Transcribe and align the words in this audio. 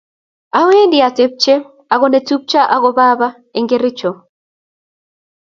awendi 0.59 0.97
abatepche 1.01 1.55
ago 1.93 2.07
netupcho 2.11 2.61
ago 2.75 2.89
baba 2.97 3.27
eng 3.57 3.67
Kericho 3.69 4.11